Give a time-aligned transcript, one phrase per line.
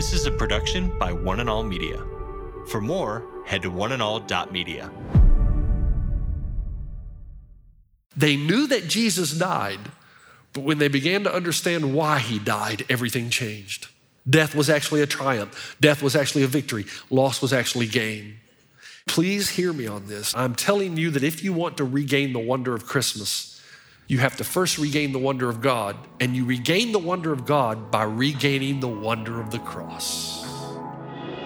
[0.00, 2.02] This is a production by One and All Media.
[2.68, 4.90] For more, head to oneandall.media.
[8.16, 9.78] They knew that Jesus died,
[10.54, 13.88] but when they began to understand why he died, everything changed.
[14.26, 18.36] Death was actually a triumph, death was actually a victory, loss was actually gain.
[19.06, 20.34] Please hear me on this.
[20.34, 23.59] I'm telling you that if you want to regain the wonder of Christmas,
[24.10, 27.46] you have to first regain the wonder of God, and you regain the wonder of
[27.46, 30.44] God by regaining the wonder of the cross.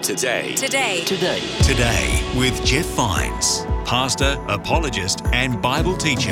[0.01, 0.55] Today.
[0.55, 1.03] Today.
[1.05, 1.41] Today.
[1.61, 6.31] Today with Jeff Vines, pastor, apologist, and Bible teacher.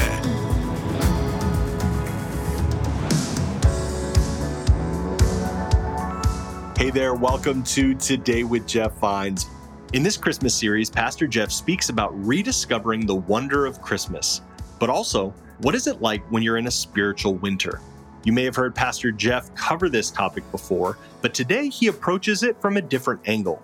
[6.76, 9.46] Hey there, welcome to Today with Jeff Vines.
[9.94, 14.42] In this Christmas series, Pastor Jeff speaks about rediscovering the wonder of Christmas,
[14.80, 17.80] but also, what is it like when you're in a spiritual winter?
[18.24, 22.60] You may have heard Pastor Jeff cover this topic before, but today he approaches it
[22.62, 23.62] from a different angle.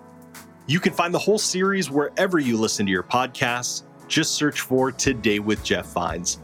[0.66, 3.82] You can find the whole series wherever you listen to your podcasts.
[4.06, 6.38] Just search for Today with Jeff Vines.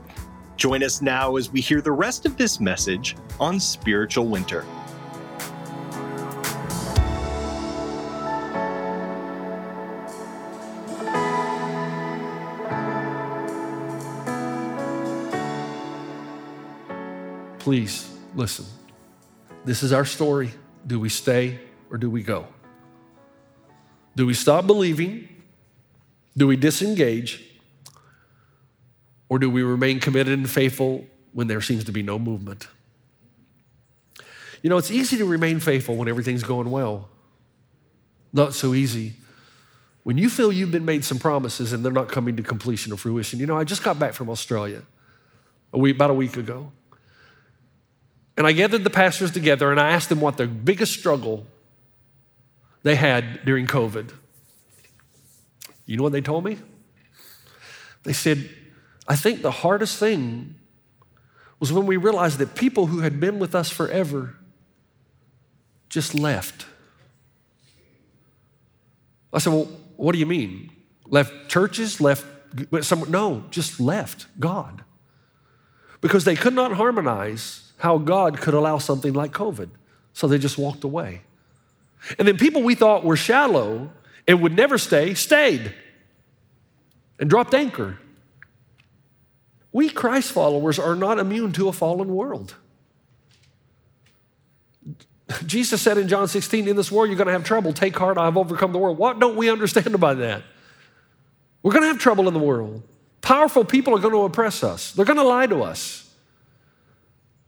[0.57, 4.65] Join us now as we hear the rest of this message on spiritual winter.
[17.67, 18.65] Please listen.
[19.65, 20.53] This is our story.
[20.87, 21.59] Do we stay
[21.91, 22.47] or do we go?
[24.15, 25.29] Do we stop believing?
[26.37, 27.45] Do we disengage?
[29.29, 32.69] Or do we remain committed and faithful when there seems to be no movement?
[34.63, 37.09] You know, it's easy to remain faithful when everything's going well.
[38.33, 39.15] Not so easy
[40.05, 42.97] when you feel you've been made some promises and they're not coming to completion or
[42.97, 43.41] fruition.
[43.41, 44.83] You know, I just got back from Australia
[45.73, 46.71] a week, about a week ago.
[48.37, 51.47] And I gathered the pastors together and I asked them what their biggest struggle
[52.83, 54.13] they had during COVID.
[55.87, 56.59] You know what they told me?
[58.03, 58.51] They said,
[59.09, 60.57] I think the hardest thing
[61.59, 64.37] was when we realized that people who had been with us forever
[65.89, 66.67] just left.
[69.33, 70.71] I said, Well, what do you mean?
[71.07, 72.01] Left churches?
[72.01, 72.25] Left
[72.83, 73.11] some?
[73.11, 74.85] No, just left God.
[76.01, 79.69] Because they could not harmonize how God could allow something like COVID.
[80.13, 81.23] So they just walked away.
[82.19, 83.91] And then people we thought were shallow
[84.27, 85.75] and would never stay, stayed
[87.19, 87.99] and dropped anchor.
[89.73, 92.55] We Christ followers are not immune to a fallen world.
[95.45, 97.73] Jesus said in John 16, In this world you're going to have trouble.
[97.73, 98.97] Take heart, I have overcome the world.
[98.97, 100.43] What don't we understand about that?
[101.63, 102.83] We're going to have trouble in the world.
[103.21, 106.06] Powerful people are going to oppress us, they're going to lie to us.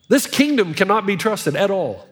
[0.08, 2.06] This kingdom cannot be trusted at all.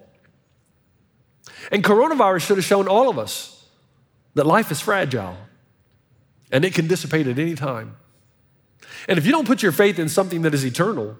[1.72, 3.64] And coronavirus should have shown all of us
[4.34, 5.36] that life is fragile
[6.52, 7.96] and it can dissipate at any time.
[9.08, 11.16] And if you don't put your faith in something that is eternal,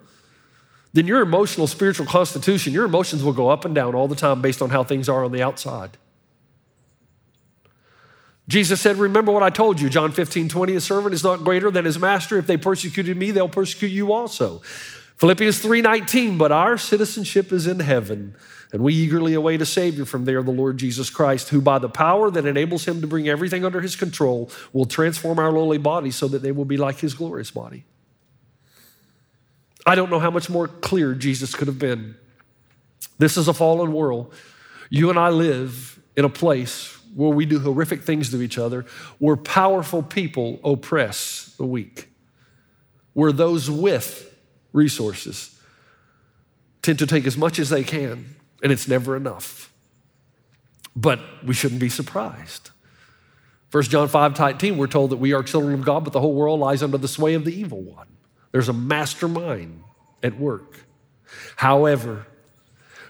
[0.93, 4.41] then your emotional, spiritual constitution, your emotions will go up and down all the time
[4.41, 5.97] based on how things are on the outside.
[8.49, 11.71] Jesus said, Remember what I told you, John 15, 20, a servant is not greater
[11.71, 12.39] than his master.
[12.39, 14.63] If they persecuted me, they'll persecute you also.
[15.19, 18.35] Philippians 3:19, but our citizenship is in heaven,
[18.73, 21.89] and we eagerly await a savior from there, the Lord Jesus Christ, who by the
[21.89, 26.17] power that enables him to bring everything under his control will transform our lowly bodies
[26.17, 27.85] so that they will be like his glorious body.
[29.87, 32.17] I don't know how much more clear Jesus could have been.
[33.19, 34.35] This is a fallen world.
[34.91, 38.85] You and I live in a place where we do horrific things to each other,
[39.19, 42.11] where powerful people oppress the weak,
[43.15, 44.36] where those with
[44.77, 45.59] resources
[46.83, 49.73] tend to take as much as they can, and it's never enough.
[50.95, 52.71] But we shouldn't be surprised.
[53.73, 56.35] 1 John 5 19, we're told that we are children of God, but the whole
[56.35, 58.07] world lies under the sway of the evil one.
[58.53, 59.83] There's a mastermind
[60.23, 60.87] at work.
[61.57, 62.27] However,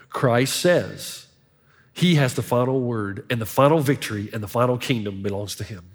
[0.09, 1.27] Christ says
[1.93, 5.63] he has the final word, and the final victory and the final kingdom belongs to
[5.63, 5.91] him.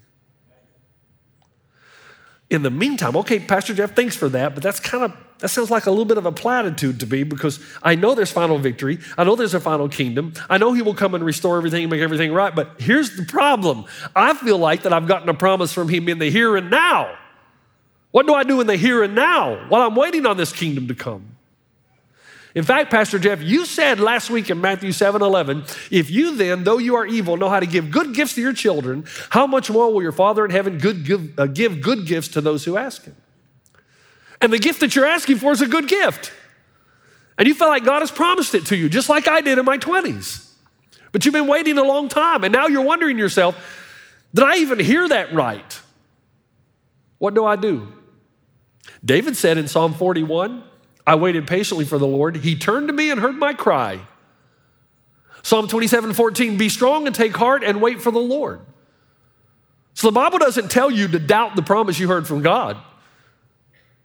[2.52, 5.70] In the meantime, okay, Pastor Jeff, thanks for that, but that's kind of that sounds
[5.70, 8.98] like a little bit of a platitude to me because I know there's final victory.
[9.16, 10.34] I know there's a final kingdom.
[10.50, 12.54] I know he will come and restore everything and make everything right.
[12.54, 13.86] But here's the problem.
[14.14, 17.16] I feel like that I've gotten a promise from him in the here and now.
[18.10, 20.88] What do I do in the here and now while I'm waiting on this kingdom
[20.88, 21.34] to come?
[22.54, 26.64] In fact, Pastor Jeff, you said last week in Matthew 7 11, if you then,
[26.64, 29.70] though you are evil, know how to give good gifts to your children, how much
[29.70, 32.76] more will your Father in heaven good, give, uh, give good gifts to those who
[32.76, 33.16] ask him?
[34.40, 36.32] And the gift that you're asking for is a good gift.
[37.38, 39.64] And you feel like God has promised it to you, just like I did in
[39.64, 40.50] my 20s.
[41.12, 43.56] But you've been waiting a long time, and now you're wondering yourself,
[44.34, 45.80] did I even hear that right?
[47.18, 47.92] What do I do?
[49.04, 50.64] David said in Psalm 41,
[51.06, 52.36] I waited patiently for the Lord.
[52.36, 54.00] He turned to me and heard my cry.
[55.42, 58.60] Psalm 27 14, be strong and take heart and wait for the Lord.
[59.94, 62.76] So the Bible doesn't tell you to doubt the promise you heard from God.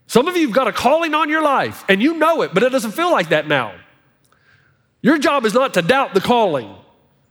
[0.06, 2.62] Some of you have got a calling on your life and you know it, but
[2.62, 3.74] it doesn't feel like that now.
[5.00, 6.74] Your job is not to doubt the calling,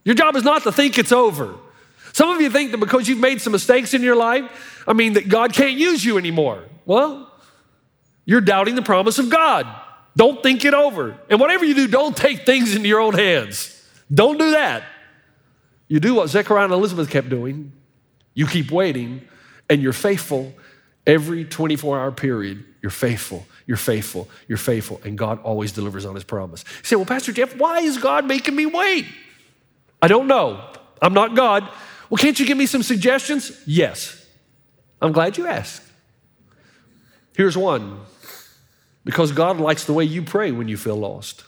[0.05, 1.55] your job is not to think it's over.
[2.13, 5.13] Some of you think that because you've made some mistakes in your life, I mean,
[5.13, 6.63] that God can't use you anymore.
[6.85, 7.26] Well,
[8.27, 9.65] you're doubting the promise of God.
[10.17, 11.17] Don't think it over.
[11.29, 13.73] And whatever you do, don't take things into your own hands.
[14.13, 14.83] Don't do that.
[15.87, 17.71] You do what Zechariah and Elizabeth kept doing.
[18.33, 19.21] You keep waiting,
[19.69, 20.53] and you're faithful
[21.05, 22.65] every 24 hour period.
[22.81, 26.65] You're faithful, you're faithful, you're faithful, and God always delivers on his promise.
[26.67, 29.05] You say, Well, Pastor Jeff, why is God making me wait?
[30.01, 30.69] I don't know.
[31.01, 31.67] I'm not God.
[32.09, 33.57] Well, can't you give me some suggestions?
[33.65, 34.25] Yes.
[35.01, 35.83] I'm glad you asked.
[37.35, 38.01] Here's one
[39.07, 41.45] because God likes the way you pray when you feel lost.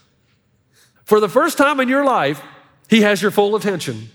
[1.04, 2.42] For the first time in your life,
[2.88, 4.08] He has your full attention.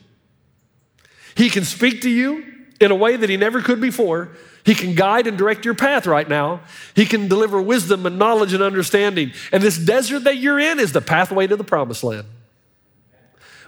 [1.35, 2.43] He can speak to you
[2.81, 4.31] in a way that He never could before.
[4.65, 6.61] He can guide and direct your path right now.
[6.95, 9.31] He can deliver wisdom and knowledge and understanding.
[9.51, 12.25] And this desert that you're in is the pathway to the promised land.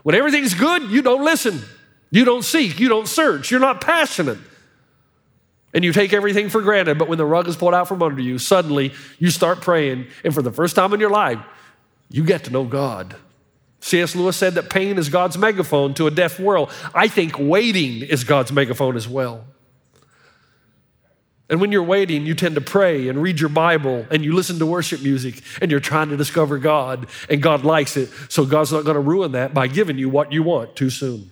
[0.02, 1.62] When everything's good, you don't listen.
[2.10, 4.40] You don't seek, you don't search, you're not passionate.
[5.78, 8.20] And you take everything for granted, but when the rug is pulled out from under
[8.20, 11.38] you, suddenly you start praying, and for the first time in your life,
[12.10, 13.16] you get to know God.
[13.82, 14.16] C.S.
[14.16, 16.72] Lewis said that pain is God's megaphone to a deaf world.
[16.96, 19.46] I think waiting is God's megaphone as well.
[21.48, 24.58] And when you're waiting, you tend to pray and read your Bible and you listen
[24.58, 28.10] to worship music and you're trying to discover God and God likes it.
[28.30, 31.30] So God's not going to ruin that by giving you what you want too soon.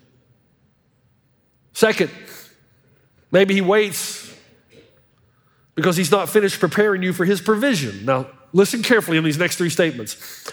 [1.73, 2.11] Second,
[3.31, 4.04] maybe he waits
[5.75, 8.05] because he's not finished preparing you for his provision.
[8.05, 10.51] Now, listen carefully in these next three statements.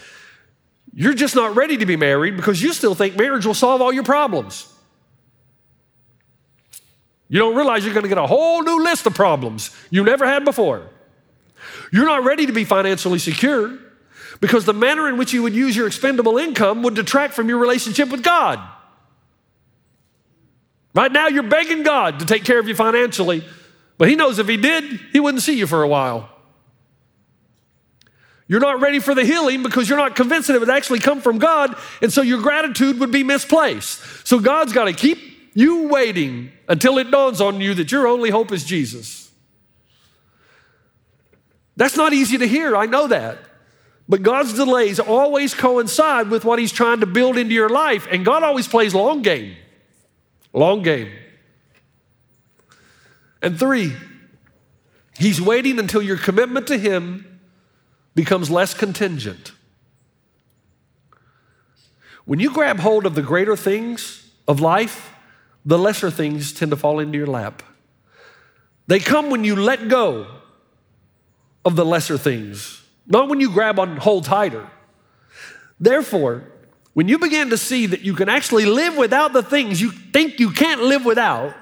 [0.92, 3.92] You're just not ready to be married because you still think marriage will solve all
[3.92, 4.69] your problems.
[7.28, 10.26] You don't realize you're going to get a whole new list of problems you never
[10.26, 10.90] had before.
[11.90, 13.78] You're not ready to be financially secure
[14.40, 17.58] because the manner in which you would use your expendable income would detract from your
[17.58, 18.58] relationship with God.
[20.94, 23.44] Right now, you're begging God to take care of you financially,
[23.98, 26.28] but He knows if He did, He wouldn't see you for a while.
[28.48, 31.20] You're not ready for the healing because you're not convinced that it would actually come
[31.20, 34.26] from God, and so your gratitude would be misplaced.
[34.26, 35.18] So God's got to keep
[35.54, 39.30] you waiting until it dawns on you that your only hope is Jesus.
[41.76, 43.38] That's not easy to hear, I know that.
[44.08, 48.24] But God's delays always coincide with what He's trying to build into your life, and
[48.24, 49.56] God always plays long game.
[50.52, 51.10] Long game.
[53.42, 53.92] And three,
[55.18, 57.40] He's waiting until your commitment to Him
[58.14, 59.52] becomes less contingent.
[62.24, 65.12] When you grab hold of the greater things of life,
[65.64, 67.62] the lesser things tend to fall into your lap.
[68.86, 70.26] They come when you let go
[71.64, 74.68] of the lesser things, not when you grab on hold tighter.
[75.78, 76.44] Therefore,
[76.94, 80.38] when you begin to see that you can actually live without the things you think
[80.38, 81.54] you can't live without,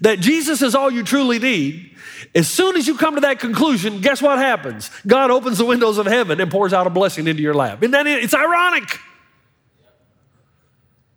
[0.00, 1.90] that Jesus is all you truly need,
[2.34, 4.90] as soon as you come to that conclusion, guess what happens?
[5.06, 7.80] God opens the windows of heaven and pours out a blessing into your lap.
[7.80, 8.24] That it?
[8.24, 8.98] It's ironic.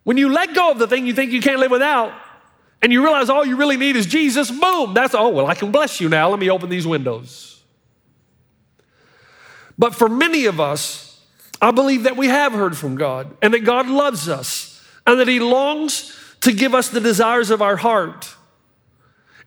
[0.03, 2.13] When you let go of the thing you think you can't live without,
[2.81, 5.71] and you realize all you really need is Jesus, boom, that's, oh, well, I can
[5.71, 6.29] bless you now.
[6.29, 7.63] Let me open these windows.
[9.77, 11.25] But for many of us,
[11.61, 15.27] I believe that we have heard from God and that God loves us and that
[15.27, 18.34] He longs to give us the desires of our heart.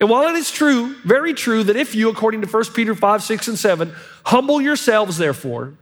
[0.00, 3.23] And while it is true, very true, that if you, according to 1 Peter 5,
[3.23, 3.93] 6, and 7,
[4.26, 5.75] humble yourselves, therefore,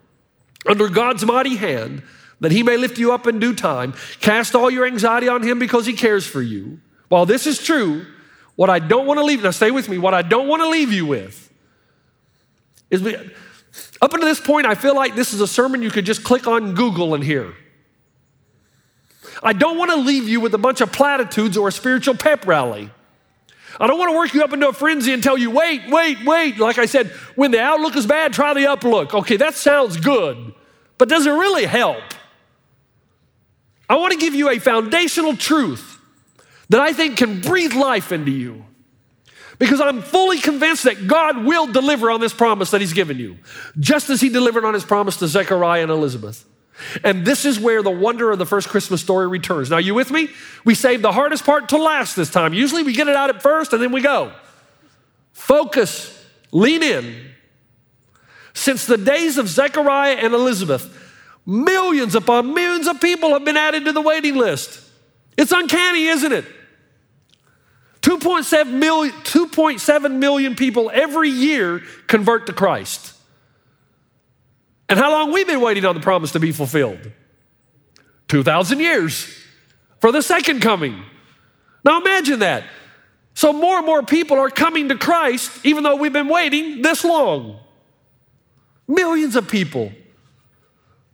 [0.65, 2.03] under God's mighty hand,
[2.41, 5.59] that he may lift you up in due time, cast all your anxiety on him
[5.59, 6.81] because he cares for you.
[7.09, 8.07] While this is true,
[8.57, 10.69] what I don't want to leave, now stay with me, what I don't want to
[10.69, 11.47] leave you with
[12.91, 13.05] is
[14.01, 16.47] up until this point, I feel like this is a sermon you could just click
[16.47, 17.55] on Google and hear.
[19.43, 22.47] I don't want to leave you with a bunch of platitudes or a spiritual pep
[22.47, 22.91] rally.
[23.79, 26.25] I don't want to work you up into a frenzy and tell you, wait, wait,
[26.25, 26.59] wait.
[26.59, 29.13] Like I said, when the outlook is bad, try the uplook.
[29.13, 30.55] Okay, that sounds good,
[30.99, 32.03] but does it really help?
[33.89, 36.01] I want to give you a foundational truth
[36.71, 38.65] that I think can breathe life into you.
[39.59, 43.39] Because I'm fully convinced that God will deliver on this promise that He's given you,
[43.79, 46.45] just as He delivered on His promise to Zechariah and Elizabeth.
[47.03, 49.71] And this is where the wonder of the first Christmas story returns.
[49.71, 50.29] Now, you with me?
[50.65, 52.53] We save the hardest part to last this time.
[52.53, 54.33] Usually we get it out at first and then we go.
[55.33, 57.31] Focus, lean in.
[58.55, 60.93] Since the days of Zechariah and Elizabeth,
[61.45, 64.83] millions upon millions of people have been added to the waiting list.
[65.37, 66.45] It's uncanny, isn't it?
[68.01, 73.16] 2.7 million, 2.7 million people every year convert to Christ.
[74.89, 77.11] And how long we've been waiting on the promise to be fulfilled?
[78.29, 79.33] 2,000 years
[80.01, 81.03] for the second coming.
[81.85, 82.65] Now imagine that.
[83.35, 87.05] So more and more people are coming to Christ even though we've been waiting this
[87.05, 87.61] long.
[88.89, 89.93] Millions of people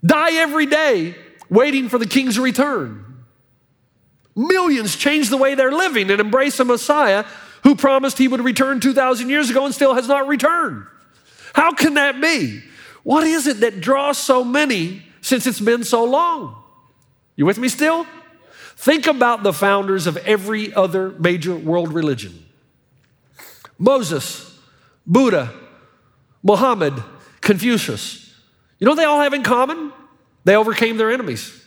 [0.05, 1.15] die every day
[1.49, 3.25] waiting for the king's return.
[4.35, 7.25] Millions change the way they're living and embrace a Messiah
[7.65, 10.87] who promised he would return 2,000 years ago and still has not returned.
[11.55, 12.63] How can that be?
[13.03, 16.63] What is it that draws so many since it's been so long?
[17.37, 18.07] You with me still?
[18.77, 22.45] Think about the founders of every other major world religion
[23.79, 24.59] Moses,
[25.07, 25.53] Buddha,
[26.43, 26.95] Muhammad,
[27.41, 28.35] Confucius.
[28.79, 29.93] You know they all have in common?
[30.45, 31.65] They overcame their enemies.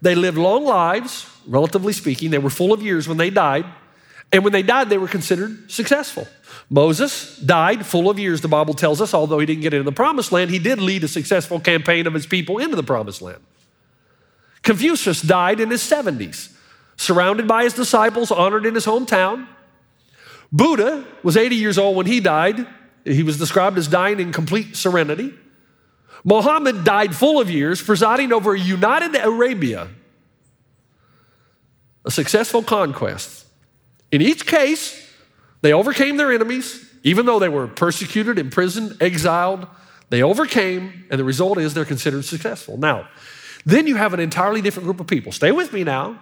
[0.00, 2.30] They lived long lives, relatively speaking.
[2.30, 3.64] They were full of years when they died.
[4.32, 6.28] And when they died, they were considered successful.
[6.68, 9.92] Moses died full of years, the Bible tells us, although he didn't get into the
[9.92, 13.40] promised land, he did lead a successful campaign of his people into the promised land.
[14.62, 16.52] Confucius died in his 70s,
[16.96, 19.46] surrounded by his disciples, honored in his hometown.
[20.52, 22.66] Buddha was 80 years old when he died.
[23.04, 25.32] He was described as dying in complete serenity.
[26.22, 29.88] Muhammad died full of years, presiding over a united Arabia,
[32.04, 33.46] a successful conquest.
[34.10, 35.06] In each case,
[35.60, 39.66] they overcame their enemies, even though they were persecuted, imprisoned, exiled.
[40.10, 42.78] They overcame, and the result is they're considered successful.
[42.78, 43.08] Now,
[43.66, 45.32] then you have an entirely different group of people.
[45.32, 46.20] Stay with me now.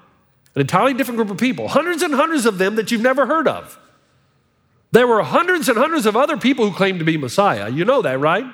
[0.54, 3.46] An entirely different group of people, hundreds and hundreds of them that you've never heard
[3.46, 3.78] of.
[4.90, 7.68] There were hundreds and hundreds of other people who claimed to be Messiah.
[7.68, 8.46] You know that, right?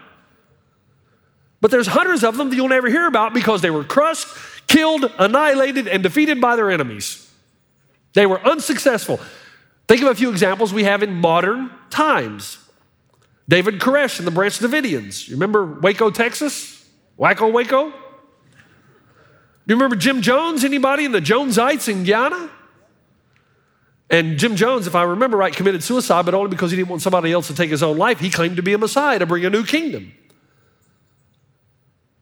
[1.60, 4.26] But there's hundreds of them that you'll never hear about because they were crushed,
[4.66, 7.21] killed, annihilated, and defeated by their enemies.
[8.14, 9.20] They were unsuccessful.
[9.88, 12.58] Think of a few examples we have in modern times.
[13.48, 15.28] David Koresh and the Branch Davidians.
[15.28, 16.88] You remember Waco, Texas?
[17.16, 17.90] Waco, Waco?
[17.90, 17.96] Do
[19.66, 20.64] you remember Jim Jones?
[20.64, 22.50] Anybody in the Jonesites in Guyana?
[24.10, 27.02] And Jim Jones, if I remember right, committed suicide, but only because he didn't want
[27.02, 28.20] somebody else to take his own life.
[28.20, 30.12] He claimed to be a Messiah to bring a new kingdom.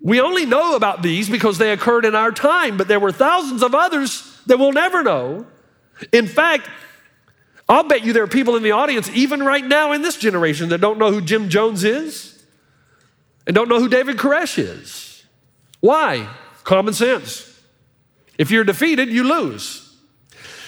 [0.01, 3.63] We only know about these because they occurred in our time, but there were thousands
[3.63, 5.47] of others that we'll never know.
[6.13, 6.69] In fact,
[7.69, 10.71] I'll bet you there are people in the audience, even right now in this generation,
[10.71, 12.43] that don't know who Jim Jones is
[13.47, 15.25] and don't know who David Koresh is.
[15.81, 16.29] Why?
[16.65, 17.47] Common sense.
[18.39, 19.87] If you're defeated, you lose.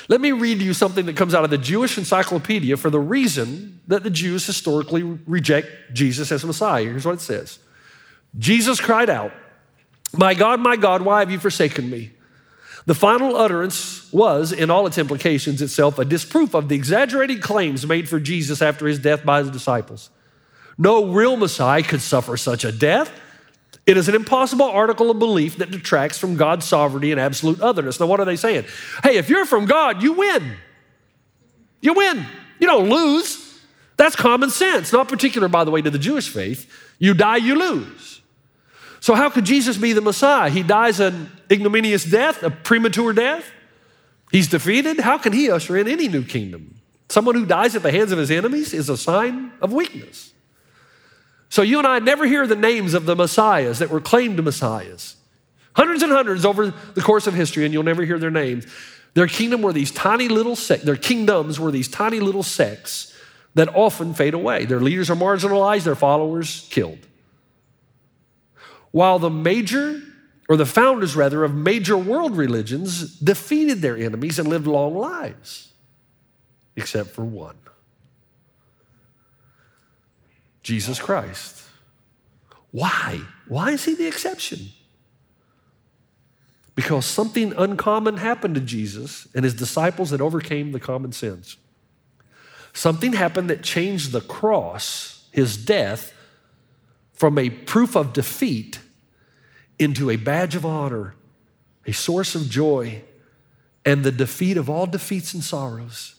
[0.09, 3.81] Let me read you something that comes out of the Jewish Encyclopedia for the reason
[3.87, 6.85] that the Jews historically reject Jesus as Messiah.
[6.85, 7.59] Here's what it says
[8.39, 9.33] Jesus cried out,
[10.13, 12.11] My God, my God, why have you forsaken me?
[12.85, 17.87] The final utterance was, in all its implications itself, a disproof of the exaggerated claims
[17.87, 20.11] made for Jesus after his death by his disciples.
[20.77, 23.11] No real Messiah could suffer such a death.
[23.87, 28.01] It is an impossible article of belief that detracts from God's sovereignty and absolute otherness.
[28.01, 28.65] Now, what are they saying?
[29.03, 30.57] Hey, if you're from God, you win.
[31.81, 32.25] You win.
[32.59, 33.61] You don't lose.
[33.97, 36.73] That's common sense, not particular, by the way, to the Jewish faith.
[36.99, 38.22] You die, you lose.
[39.03, 40.49] So, how could Jesus be the Messiah?
[40.49, 43.45] He dies an ignominious death, a premature death.
[44.31, 45.01] He's defeated.
[45.01, 46.77] How can he usher in any new kingdom?
[47.09, 50.33] Someone who dies at the hands of his enemies is a sign of weakness.
[51.49, 55.17] So, you and I never hear the names of the Messiahs that were claimed Messiahs.
[55.75, 58.69] Hundreds and hundreds over the course of history, and you'll never hear their names.
[59.15, 63.13] Their kingdom were these tiny little sects, their kingdoms were these tiny little sects
[63.55, 64.65] that often fade away.
[64.65, 67.09] Their leaders are marginalized, their followers killed.
[68.93, 70.01] While the major,
[70.49, 75.73] or the founders rather, of major world religions defeated their enemies and lived long lives,
[76.77, 77.57] except for one
[80.63, 81.63] Jesus Christ.
[82.71, 83.21] Why?
[83.49, 84.69] Why is he the exception?
[86.75, 91.57] Because something uncommon happened to Jesus and his disciples that overcame the common sins.
[92.73, 96.15] Something happened that changed the cross, his death,
[97.13, 98.79] from a proof of defeat
[99.83, 101.15] into a badge of honor,
[101.87, 103.03] a source of joy,
[103.85, 106.15] and the defeat of all defeats and sorrows.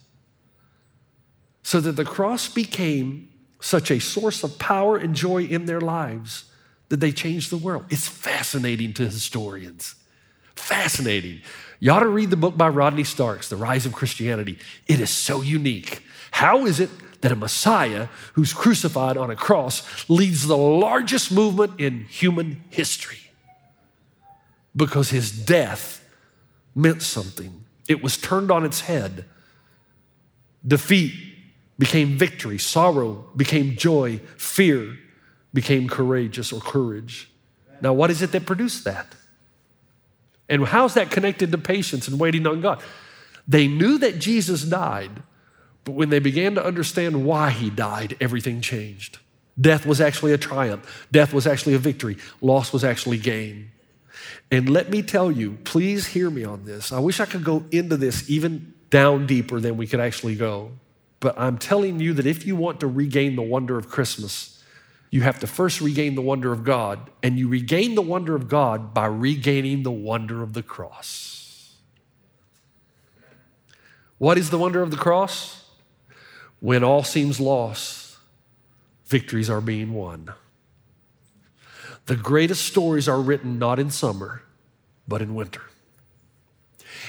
[1.63, 3.29] So that the cross became
[3.61, 6.45] such a source of power and joy in their lives
[6.89, 7.85] that they changed the world.
[7.89, 9.95] It's fascinating to historians.
[10.55, 11.41] Fascinating.
[11.79, 14.59] You ought to read the book by Rodney Starks, The Rise of Christianity.
[14.87, 16.03] It is so unique.
[16.31, 16.89] How is it
[17.21, 23.22] that a Messiah who's crucified on a cross leads the largest movement in human history?
[24.75, 26.03] Because his death
[26.75, 29.25] meant something, it was turned on its head.
[30.65, 31.13] Defeat
[31.77, 34.97] became victory, sorrow became joy, fear
[35.53, 37.29] became courageous or courage.
[37.81, 39.15] Now, what is it that produced that?
[40.49, 42.81] And how's that connected to patience and waiting on God?
[43.47, 45.11] They knew that Jesus died,
[45.83, 49.19] but when they began to understand why he died, everything changed.
[49.59, 53.71] Death was actually a triumph, death was actually a victory, loss was actually gain.
[54.51, 56.91] And let me tell you, please hear me on this.
[56.91, 60.71] I wish I could go into this even down deeper than we could actually go.
[61.19, 64.61] But I'm telling you that if you want to regain the wonder of Christmas,
[65.09, 68.47] you have to first regain the wonder of God, and you regain the wonder of
[68.47, 71.75] God by regaining the wonder of the cross.
[74.17, 75.69] What is the wonder of the cross?
[76.59, 78.17] When all seems lost,
[79.05, 80.33] victories are being won.
[82.05, 84.43] The greatest stories are written not in summer,
[85.07, 85.61] but in winter.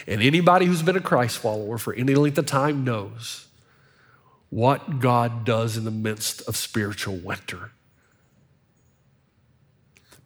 [0.07, 3.47] And anybody who's been a Christ follower for any length of time knows
[4.51, 7.73] what God does in the midst of spiritual winter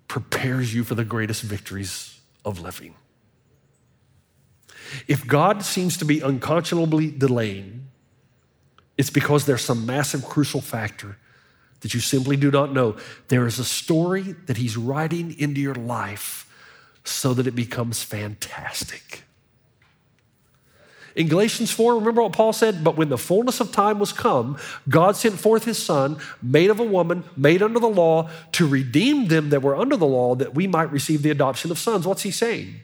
[0.07, 2.95] prepares you for the greatest victories of living.
[5.07, 7.89] If God seems to be unconscionably delaying,
[8.97, 11.19] it's because there's some massive crucial factor
[11.81, 12.97] that you simply do not know.
[13.29, 16.45] There is a story that He's writing into your life
[17.05, 19.23] so that it becomes fantastic.
[21.19, 22.85] In Galatians 4, remember what Paul said?
[22.85, 24.57] But when the fullness of time was come,
[24.89, 29.27] God sent forth his Son, made of a woman, made under the law, to redeem
[29.27, 32.07] them that were under the law, that we might receive the adoption of sons.
[32.07, 32.77] What's he saying?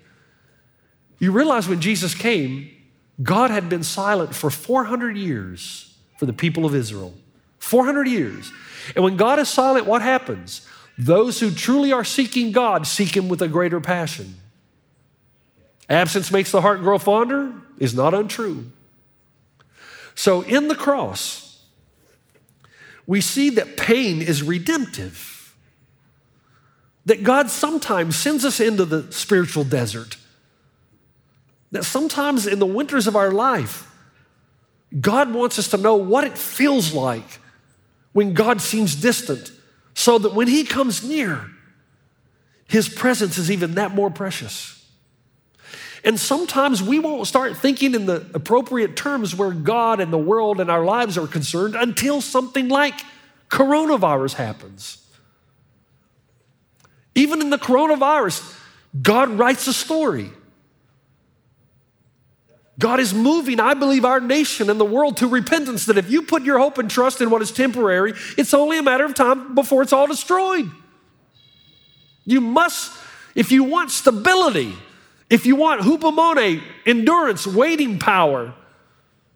[1.20, 2.70] You realize when Jesus came,
[3.22, 7.14] God had been silent for 400 years for the people of Israel.
[7.64, 8.52] 400 years.
[8.94, 10.66] And when God is silent, what happens?
[10.98, 14.36] Those who truly are seeking God seek Him with a greater passion.
[15.88, 18.70] Absence makes the heart grow fonder is not untrue.
[20.14, 21.62] So in the cross,
[23.06, 25.54] we see that pain is redemptive.
[27.06, 30.16] That God sometimes sends us into the spiritual desert.
[31.72, 33.90] That sometimes in the winters of our life,
[35.00, 37.40] God wants us to know what it feels like
[38.14, 39.52] when God seems distant,
[39.92, 41.50] so that when He comes near,
[42.66, 44.82] His presence is even that more precious.
[46.04, 50.60] And sometimes we won't start thinking in the appropriate terms where God and the world
[50.60, 52.94] and our lives are concerned until something like
[53.50, 54.98] coronavirus happens.
[57.14, 58.58] Even in the coronavirus,
[59.00, 60.30] God writes a story.
[62.78, 65.86] God is moving, I believe, our nation and the world to repentance.
[65.86, 68.82] That if you put your hope and trust in what is temporary, it's only a
[68.82, 70.70] matter of time before it's all destroyed.
[72.24, 72.92] You must,
[73.34, 74.74] if you want stability,
[75.30, 78.54] if you want hupomone, endurance, waiting power,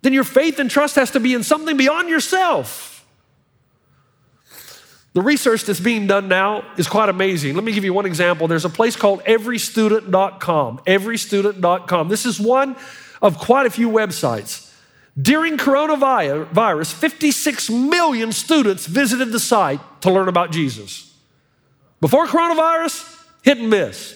[0.02, 3.06] then your faith and trust has to be in something beyond yourself.
[5.12, 7.54] The research that's being done now is quite amazing.
[7.54, 8.46] Let me give you one example.
[8.46, 10.78] There's a place called everystudent.com.
[10.86, 12.08] Everystudent.com.
[12.08, 12.76] This is one
[13.20, 14.72] of quite a few websites.
[15.20, 21.12] During coronavirus, 56 million students visited the site to learn about Jesus.
[22.00, 24.14] Before coronavirus, hit and miss.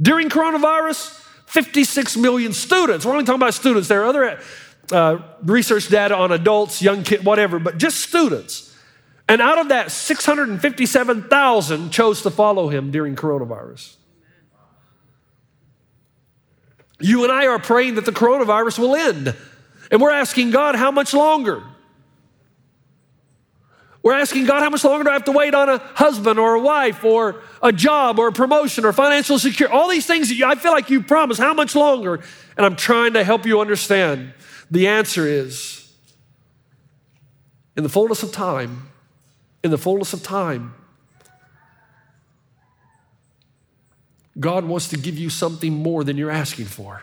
[0.00, 1.14] During coronavirus,
[1.46, 3.06] 56 million students.
[3.06, 3.88] We're only talking about students.
[3.88, 4.40] There are other
[4.92, 8.76] uh, research data on adults, young kids, whatever, but just students.
[9.28, 13.94] And out of that, 657,000 chose to follow him during coronavirus.
[17.00, 19.34] You and I are praying that the coronavirus will end.
[19.90, 21.62] And we're asking God, how much longer?
[24.02, 26.54] We're asking God, how much longer do I have to wait on a husband or
[26.54, 29.76] a wife or a job or a promotion or financial security?
[29.76, 31.40] All these things that you, I feel like you promised.
[31.40, 32.20] How much longer?
[32.56, 34.32] And I'm trying to help you understand.
[34.70, 35.92] The answer is
[37.76, 38.88] in the fullness of time,
[39.62, 40.74] in the fullness of time,
[44.38, 47.02] God wants to give you something more than you're asking for.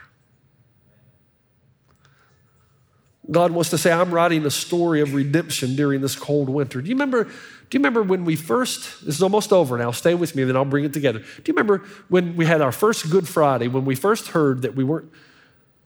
[3.29, 6.81] God wants to say, I'm writing a story of redemption during this cold winter.
[6.81, 7.23] Do you remember?
[7.23, 10.49] Do you remember when we first, this is almost over now, stay with me, and
[10.49, 11.19] then I'll bring it together.
[11.19, 14.75] Do you remember when we had our first Good Friday, when we first heard that
[14.75, 15.11] we weren't,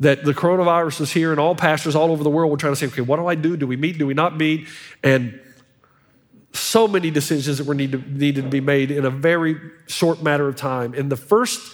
[0.01, 2.79] that the coronavirus was here and all pastors all over the world were trying to
[2.79, 3.55] say, okay, what do I do?
[3.55, 3.97] Do we meet?
[3.97, 4.67] Do we not meet?
[5.03, 5.39] And
[6.53, 9.55] so many decisions that were need to, needed to be made in a very
[9.87, 10.93] short matter of time.
[10.93, 11.73] In the first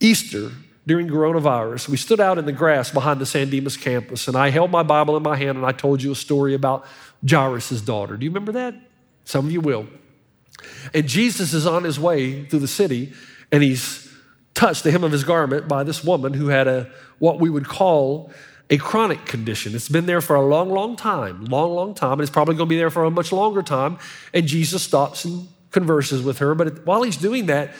[0.00, 0.50] Easter
[0.86, 4.50] during coronavirus, we stood out in the grass behind the San Dimas campus, and I
[4.50, 6.84] held my Bible in my hand and I told you a story about
[7.28, 8.16] Jairus' daughter.
[8.16, 8.74] Do you remember that?
[9.24, 9.86] Some of you will.
[10.94, 13.12] And Jesus is on his way through the city,
[13.52, 14.06] and he's
[14.54, 17.66] touched the hem of his garment by this woman who had a what we would
[17.66, 18.32] call
[18.68, 19.74] a chronic condition.
[19.74, 22.68] It's been there for a long, long time, long, long time, and it's probably going
[22.68, 23.98] to be there for a much longer time.
[24.34, 26.54] And Jesus stops and converses with her.
[26.54, 27.72] But while he's doing that,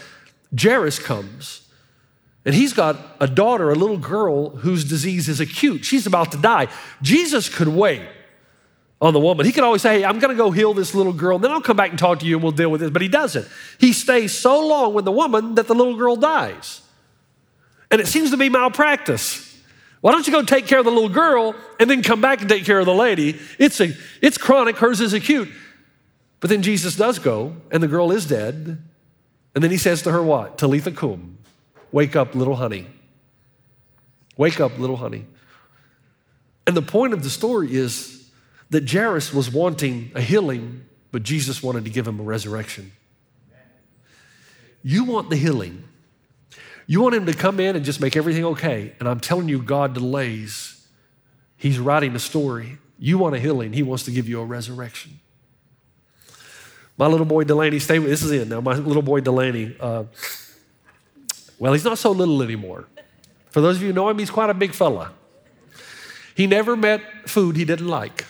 [0.59, 1.63] Jairus comes.
[2.45, 5.85] And he's got a daughter, a little girl whose disease is acute.
[5.85, 6.69] She's about to die.
[7.03, 8.03] Jesus could wait
[9.01, 9.45] on the woman.
[9.45, 11.51] He could always say, Hey, I'm going to go heal this little girl, and then
[11.51, 12.91] I'll come back and talk to you and we'll deal with this.
[12.91, 13.49] But he doesn't.
[13.79, 16.83] He stays so long with the woman that the little girl dies.
[17.91, 19.46] And it seems to be malpractice.
[20.07, 22.49] Why don't you go take care of the little girl and then come back and
[22.49, 23.41] take care of the lady?
[23.59, 23.93] It's, a,
[24.23, 25.49] it's chronic, hers is acute.
[26.39, 28.81] But then Jesus does go, and the girl is dead.
[29.53, 30.59] And then he says to her, What?
[30.59, 31.39] Talitha cum.
[31.91, 32.87] Wake up, little honey.
[34.37, 35.27] Wake up, little honey.
[36.69, 38.31] And the point of the story is
[38.71, 42.93] that Jairus was wanting a healing, but Jesus wanted to give him a resurrection.
[44.85, 45.83] You want the healing,
[46.87, 48.95] you want him to come in and just make everything okay.
[49.01, 50.87] And I'm telling you, God delays.
[51.57, 52.79] He's writing a story.
[52.99, 55.21] You want a healing, he wants to give you a resurrection.
[56.99, 58.61] My little boy Delaney, stay with this is it now.
[58.63, 60.05] My little boy Delaney, uh,
[61.59, 62.87] well, he's not so little anymore.
[63.51, 65.13] For those of you who know him, he's quite a big fella.
[66.35, 68.25] He never met food he didn't like.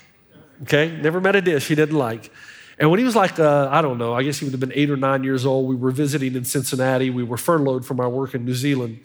[0.63, 0.97] Okay?
[1.01, 2.31] Never met a dish he didn't like.
[2.79, 4.73] And when he was like, uh, I don't know, I guess he would have been
[4.75, 7.09] eight or nine years old, we were visiting in Cincinnati.
[7.09, 9.01] We were furloughed from our work in New Zealand.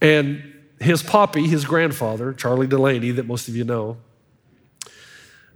[0.00, 3.98] And his poppy, his grandfather, Charlie Delaney, that most of you know,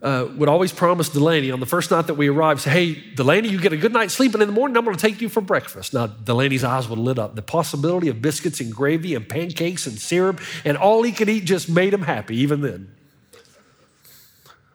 [0.02, 3.48] uh, would always promise Delaney on the first night that we arrived, say, Hey, Delaney,
[3.48, 5.28] you get a good night's sleep, and in the morning I'm going to take you
[5.28, 5.94] for breakfast.
[5.94, 7.34] Now, Delaney's eyes would lit up.
[7.34, 11.44] The possibility of biscuits and gravy and pancakes and syrup and all he could eat
[11.44, 12.95] just made him happy, even then.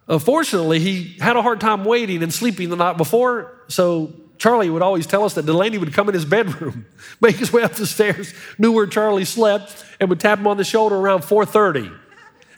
[0.07, 4.69] Uh, Unfortunately, he had a hard time waiting and sleeping the night before, so Charlie
[4.69, 6.85] would always tell us that Delaney would come in his bedroom,
[7.19, 10.57] make his way up the stairs, knew where Charlie slept, and would tap him on
[10.57, 11.91] the shoulder around 4:30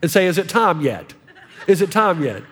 [0.02, 1.14] and say, "Is it time yet?
[1.68, 2.44] Is it time yet?"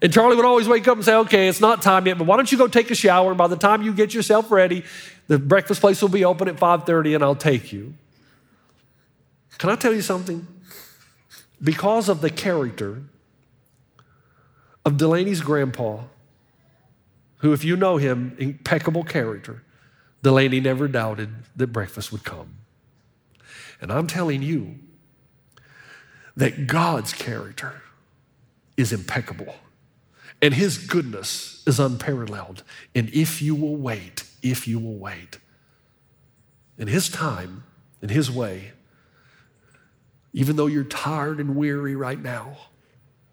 [0.00, 2.36] And Charlie would always wake up and say, "Okay, it's not time yet, but why
[2.36, 3.30] don't you go take a shower?
[3.30, 4.84] And by the time you get yourself ready,
[5.28, 7.94] the breakfast place will be open at 5:30, and I'll take you."
[9.58, 10.46] Can I tell you something?
[11.62, 13.02] Because of the character
[14.86, 16.04] of Delaney's grandpa,
[17.38, 19.64] who, if you know him, impeccable character,
[20.22, 22.54] Delaney never doubted that breakfast would come.
[23.80, 24.76] And I'm telling you
[26.36, 27.82] that God's character
[28.76, 29.56] is impeccable
[30.40, 32.62] and his goodness is unparalleled.
[32.94, 35.38] And if you will wait, if you will wait,
[36.78, 37.64] in his time,
[38.00, 38.72] in his way,
[40.32, 42.56] even though you're tired and weary right now,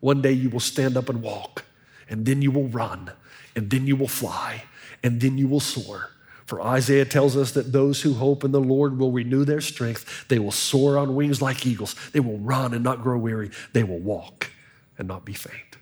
[0.03, 1.63] one day you will stand up and walk,
[2.09, 3.09] and then you will run,
[3.55, 4.65] and then you will fly,
[5.01, 6.09] and then you will soar.
[6.45, 10.27] For Isaiah tells us that those who hope in the Lord will renew their strength.
[10.27, 11.95] They will soar on wings like eagles.
[12.11, 13.49] They will run and not grow weary.
[13.71, 14.51] They will walk
[14.97, 15.77] and not be faint.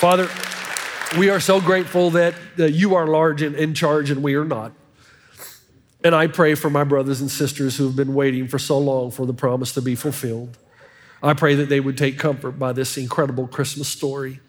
[0.00, 0.28] Father,
[1.16, 4.72] we are so grateful that, you are large and in charge and we are not.
[6.02, 9.12] And I pray for my brothers and sisters who have been waiting for so long
[9.12, 10.58] for the promise to be fulfilled.
[11.22, 14.40] I pray that they would take comfort by this incredible Christmas story.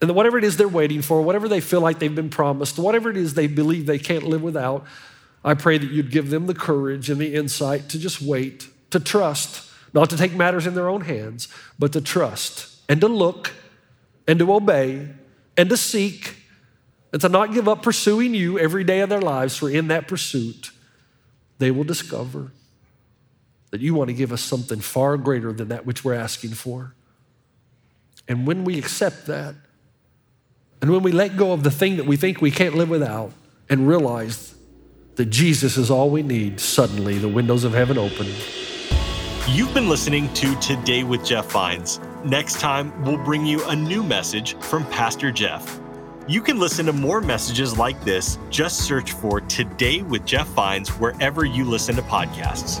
[0.00, 2.78] And that whatever it is they're waiting for, whatever they feel like they've been promised,
[2.78, 4.84] whatever it is they believe they can't live without,
[5.42, 9.00] I pray that you'd give them the courage and the insight to just wait, to
[9.00, 13.52] trust, not to take matters in their own hands, but to trust and to look
[14.28, 15.08] and to obey
[15.56, 16.36] and to seek
[17.12, 20.08] and to not give up pursuing you every day of their lives, for in that
[20.08, 20.72] pursuit,
[21.58, 22.52] they will discover
[23.76, 26.94] that you want to give us something far greater than that which we're asking for.
[28.26, 29.54] And when we accept that,
[30.80, 33.32] and when we let go of the thing that we think we can't live without
[33.68, 34.54] and realize
[35.16, 38.26] that Jesus is all we need, suddenly the windows of heaven open.
[39.50, 42.00] You've been listening to Today with Jeff Vines.
[42.24, 45.78] Next time, we'll bring you a new message from Pastor Jeff.
[46.26, 48.38] You can listen to more messages like this.
[48.48, 52.80] Just search for Today with Jeff Vines wherever you listen to podcasts.